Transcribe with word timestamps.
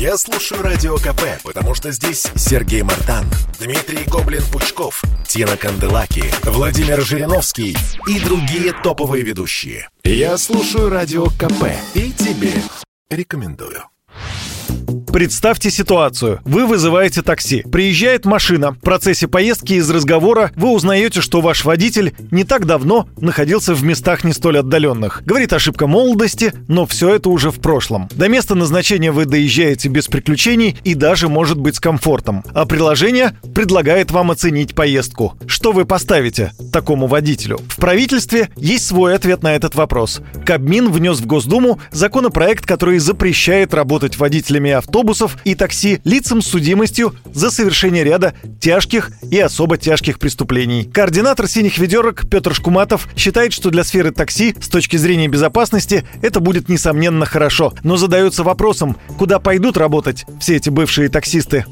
Я 0.00 0.16
слушаю 0.16 0.62
Радио 0.62 0.96
КП, 0.96 1.42
потому 1.44 1.74
что 1.74 1.92
здесь 1.92 2.26
Сергей 2.34 2.80
Мартан, 2.80 3.26
Дмитрий 3.60 4.06
Гоблин-Пучков, 4.06 5.02
Тина 5.28 5.58
Канделаки, 5.58 6.24
Владимир 6.42 7.02
Жириновский 7.02 7.76
и 8.08 8.18
другие 8.18 8.72
топовые 8.72 9.22
ведущие. 9.22 9.90
Я 10.02 10.38
слушаю 10.38 10.88
Радио 10.88 11.26
КП 11.26 11.66
и 11.92 12.12
тебе 12.12 12.54
рекомендую. 13.10 13.84
Представьте 15.12 15.70
ситуацию. 15.70 16.40
Вы 16.44 16.66
вызываете 16.66 17.22
такси. 17.22 17.62
Приезжает 17.62 18.24
машина. 18.24 18.72
В 18.72 18.78
процессе 18.78 19.26
поездки 19.26 19.72
из 19.72 19.90
разговора 19.90 20.52
вы 20.54 20.70
узнаете, 20.70 21.20
что 21.20 21.40
ваш 21.40 21.64
водитель 21.64 22.14
не 22.30 22.44
так 22.44 22.64
давно 22.64 23.08
находился 23.20 23.74
в 23.74 23.82
местах 23.82 24.22
не 24.22 24.32
столь 24.32 24.58
отдаленных. 24.58 25.22
Говорит 25.24 25.52
ошибка 25.52 25.88
молодости, 25.88 26.52
но 26.68 26.86
все 26.86 27.16
это 27.16 27.28
уже 27.28 27.50
в 27.50 27.58
прошлом. 27.58 28.08
До 28.14 28.28
места 28.28 28.54
назначения 28.54 29.10
вы 29.10 29.24
доезжаете 29.24 29.88
без 29.88 30.06
приключений 30.06 30.78
и 30.84 30.94
даже, 30.94 31.28
может 31.28 31.58
быть, 31.58 31.76
с 31.76 31.80
комфортом. 31.80 32.44
А 32.54 32.64
приложение 32.64 33.36
предлагает 33.52 34.12
вам 34.12 34.30
оценить 34.30 34.76
поездку. 34.76 35.34
Что 35.46 35.72
вы 35.72 35.86
поставите 35.86 36.52
такому 36.72 37.08
водителю? 37.08 37.58
В 37.68 37.76
правительстве 37.76 38.50
есть 38.56 38.86
свой 38.86 39.16
ответ 39.16 39.42
на 39.42 39.56
этот 39.56 39.74
вопрос. 39.74 40.20
Кабмин 40.46 40.92
внес 40.92 41.18
в 41.18 41.26
Госдуму 41.26 41.80
законопроект, 41.90 42.64
который 42.64 43.00
запрещает 43.00 43.74
работать 43.74 44.16
водителями 44.16 44.70
авто 44.70 44.99
автобусов 45.00 45.38
и 45.44 45.54
такси 45.54 46.00
лицам 46.04 46.42
с 46.42 46.48
судимостью 46.48 47.14
за 47.24 47.50
совершение 47.50 48.04
ряда 48.04 48.34
тяжких 48.60 49.10
и 49.30 49.40
особо 49.40 49.78
тяжких 49.78 50.18
преступлений. 50.18 50.84
Координатор 50.84 51.46
«Синих 51.46 51.78
ведерок» 51.78 52.28
Петр 52.30 52.54
Шкуматов 52.54 53.08
считает, 53.16 53.54
что 53.54 53.70
для 53.70 53.82
сферы 53.82 54.10
такси 54.10 54.54
с 54.60 54.68
точки 54.68 54.96
зрения 54.96 55.28
безопасности 55.28 56.04
это 56.22 56.40
будет 56.40 56.68
несомненно 56.68 57.24
хорошо, 57.24 57.72
но 57.82 57.96
задается 57.96 58.44
вопросом, 58.44 58.96
куда 59.18 59.38
пойдут 59.38 59.78
работать 59.78 60.26
все 60.38 60.56
эти 60.56 60.68
бывшие 60.68 61.08
таксисты. 61.08 61.64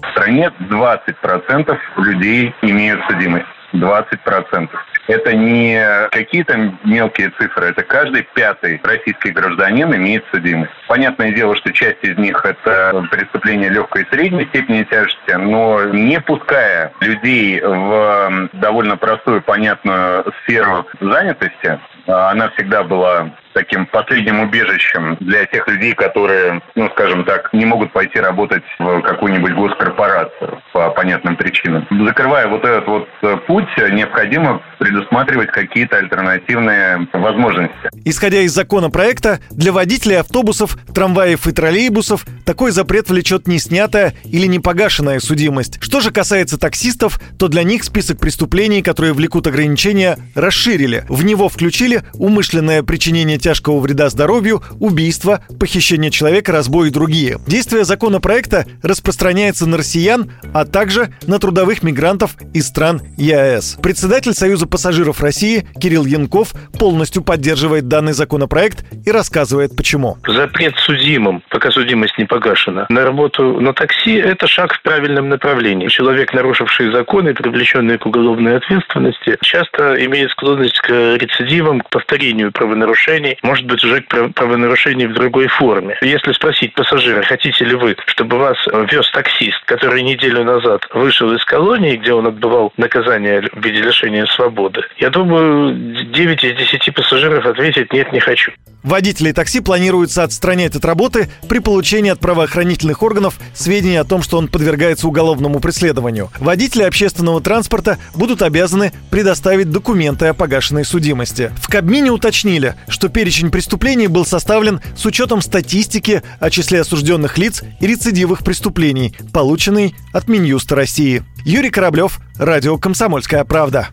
В 0.00 0.10
стране 0.12 0.50
20% 0.70 1.76
людей 1.98 2.54
имеют 2.62 3.00
судимость. 3.06 3.46
20%. 3.74 4.68
Это 5.12 5.36
не 5.36 6.08
какие-то 6.10 6.72
мелкие 6.84 7.30
цифры, 7.38 7.66
это 7.66 7.82
каждый 7.82 8.26
пятый 8.34 8.80
российский 8.82 9.30
гражданин 9.30 9.94
имеет 9.94 10.24
судимость. 10.32 10.72
Понятное 10.88 11.32
дело, 11.32 11.54
что 11.54 11.70
часть 11.70 12.02
из 12.02 12.16
них 12.16 12.42
это 12.42 13.06
преступления 13.10 13.68
легкой 13.68 14.04
и 14.04 14.14
средней 14.14 14.46
степени 14.46 14.84
тяжести, 14.84 15.32
но 15.32 15.84
не 15.84 16.18
пуская 16.18 16.92
людей 17.00 17.60
в 17.60 18.48
довольно 18.54 18.96
простую, 18.96 19.42
понятную 19.42 20.32
сферу 20.42 20.86
занятости, 20.98 21.78
она 22.06 22.48
всегда 22.50 22.82
была 22.82 23.30
таким 23.52 23.86
последним 23.86 24.40
убежищем 24.40 25.16
для 25.20 25.44
тех 25.46 25.66
людей, 25.68 25.94
которые, 25.94 26.62
ну, 26.74 26.88
скажем 26.90 27.24
так, 27.24 27.52
не 27.52 27.64
могут 27.64 27.92
пойти 27.92 28.18
работать 28.18 28.62
в 28.78 29.02
какую-нибудь 29.02 29.52
госкорпорацию 29.52 30.62
по 30.72 30.90
понятным 30.90 31.36
причинам. 31.36 31.86
Закрывая 32.06 32.48
вот 32.48 32.64
этот 32.64 32.86
вот 32.86 33.08
э, 33.22 33.36
путь, 33.46 33.68
необходимо 33.90 34.62
предусматривать 34.82 35.52
какие-то 35.52 35.96
альтернативные 35.98 37.06
возможности. 37.12 37.72
Исходя 38.04 38.40
из 38.40 38.52
законопроекта, 38.52 39.38
для 39.52 39.70
водителей 39.70 40.18
автобусов, 40.18 40.76
трамваев 40.92 41.46
и 41.46 41.52
троллейбусов 41.52 42.26
такой 42.44 42.72
запрет 42.72 43.08
влечет 43.08 43.46
не 43.46 43.60
снятая 43.60 44.14
или 44.24 44.46
не 44.46 44.58
погашенная 44.58 45.20
судимость. 45.20 45.78
Что 45.80 46.00
же 46.00 46.10
касается 46.10 46.58
таксистов, 46.58 47.20
то 47.38 47.46
для 47.46 47.62
них 47.62 47.84
список 47.84 48.18
преступлений, 48.18 48.82
которые 48.82 49.12
влекут 49.12 49.46
ограничения, 49.46 50.18
расширили. 50.34 51.04
В 51.08 51.24
него 51.24 51.48
включили 51.48 52.02
умышленное 52.14 52.82
причинение 52.82 53.38
тяжкого 53.38 53.78
вреда 53.78 54.10
здоровью, 54.10 54.64
убийство, 54.80 55.44
похищение 55.60 56.10
человека, 56.10 56.50
разбой 56.50 56.88
и 56.88 56.90
другие. 56.90 57.38
Действие 57.46 57.84
законопроекта 57.84 58.66
распространяется 58.82 59.66
на 59.66 59.76
россиян, 59.76 60.32
а 60.52 60.64
также 60.64 61.14
на 61.28 61.38
трудовых 61.38 61.84
мигрантов 61.84 62.34
из 62.52 62.66
стран 62.66 63.00
ЕАЭС. 63.16 63.76
Председатель 63.80 64.34
Союза 64.34 64.66
пассажиров 64.72 65.20
России 65.20 65.64
Кирилл 65.80 66.04
Янков 66.04 66.52
полностью 66.78 67.22
поддерживает 67.22 67.86
данный 67.86 68.12
законопроект 68.12 68.84
и 69.06 69.10
рассказывает 69.12 69.76
почему. 69.76 70.16
Запрет 70.26 70.74
судимым, 70.78 71.42
пока 71.50 71.70
судимость 71.70 72.18
не 72.18 72.24
погашена, 72.24 72.86
на 72.88 73.04
работу 73.04 73.60
на 73.60 73.72
такси– 73.72 74.14
это 74.16 74.48
шаг 74.48 74.74
в 74.74 74.82
правильном 74.82 75.28
направлении. 75.28 75.88
Человек, 75.88 76.32
нарушивший 76.32 76.90
законы, 76.90 77.34
привлеченный 77.34 77.98
к 77.98 78.06
уголовной 78.06 78.56
ответственности, 78.56 79.36
часто 79.42 79.94
имеет 80.04 80.30
склонность 80.30 80.80
к 80.80 80.88
рецидивам, 80.88 81.82
к 81.82 81.90
повторению 81.90 82.50
правонарушений, 82.50 83.12
нарушений, 83.12 83.38
может 83.42 83.66
быть, 83.66 83.84
уже 83.84 84.00
правонарушений 84.02 85.06
в 85.06 85.14
другой 85.14 85.48
форме. 85.48 85.96
Если 86.02 86.32
спросить 86.32 86.74
пассажира, 86.74 87.22
хотите 87.22 87.64
ли 87.64 87.74
вы, 87.74 87.96
чтобы 88.06 88.38
вас 88.38 88.56
вез 88.90 89.10
таксист, 89.12 89.62
который 89.64 90.02
неделю 90.02 90.44
назад 90.44 90.86
вышел 90.94 91.32
из 91.32 91.44
колонии, 91.44 91.96
где 91.96 92.12
он 92.12 92.26
отбывал 92.26 92.72
наказание 92.76 93.42
в 93.52 93.64
виде 93.64 93.82
лишения 93.82 94.26
свободы, 94.26 94.61
я 94.98 95.10
думаю, 95.10 96.04
9 96.12 96.44
из 96.44 96.56
10 96.56 96.94
пассажиров 96.94 97.44
ответят 97.46 97.92
«нет, 97.92 98.12
не 98.12 98.20
хочу». 98.20 98.52
Водителей 98.82 99.32
такси 99.32 99.60
планируется 99.60 100.24
отстранять 100.24 100.74
от 100.74 100.84
работы 100.84 101.30
при 101.48 101.60
получении 101.60 102.10
от 102.10 102.18
правоохранительных 102.18 103.02
органов 103.02 103.38
сведений 103.54 103.96
о 103.96 104.04
том, 104.04 104.22
что 104.22 104.38
он 104.38 104.48
подвергается 104.48 105.06
уголовному 105.06 105.60
преследованию. 105.60 106.30
Водители 106.40 106.82
общественного 106.82 107.40
транспорта 107.40 107.98
будут 108.14 108.42
обязаны 108.42 108.92
предоставить 109.10 109.70
документы 109.70 110.26
о 110.26 110.34
погашенной 110.34 110.84
судимости. 110.84 111.52
В 111.60 111.68
Кабмине 111.68 112.10
уточнили, 112.10 112.74
что 112.88 113.08
перечень 113.08 113.52
преступлений 113.52 114.08
был 114.08 114.26
составлен 114.26 114.80
с 114.96 115.06
учетом 115.06 115.42
статистики 115.42 116.22
о 116.40 116.50
числе 116.50 116.80
осужденных 116.80 117.38
лиц 117.38 117.62
и 117.80 117.86
рецидивах 117.86 118.42
преступлений, 118.42 119.14
полученной 119.32 119.94
от 120.12 120.26
Минюста 120.26 120.74
России. 120.74 121.22
Юрий 121.44 121.70
Кораблев, 121.70 122.18
Радио 122.36 122.78
«Комсомольская 122.78 123.44
правда». 123.44 123.88